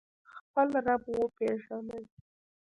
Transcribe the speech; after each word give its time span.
خپل 0.39 0.67
رب 0.85 1.03
وپیژنئ 1.19 2.03